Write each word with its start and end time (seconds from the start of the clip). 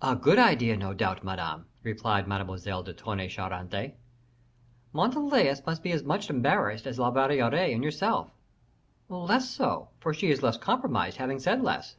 "A 0.00 0.16
good 0.16 0.38
idea, 0.38 0.74
no 0.74 0.94
doubt, 0.94 1.22
Madame," 1.22 1.66
replied 1.82 2.26
Mademoiselle 2.26 2.82
de 2.82 2.94
Tonnay 2.94 3.28
Charente. 3.28 3.92
"Montalais 4.94 5.54
must 5.66 5.82
be 5.82 5.92
as 5.92 6.02
much 6.02 6.30
embarrassed 6.30 6.86
as 6.86 6.98
La 6.98 7.10
Valliere 7.10 7.70
and 7.74 7.84
yourself." 7.84 8.30
"Less 9.10 9.50
so, 9.50 9.90
for 9.98 10.14
she 10.14 10.30
is 10.30 10.42
less 10.42 10.56
compromised, 10.56 11.18
having 11.18 11.38
said 11.38 11.60
less." 11.62 11.96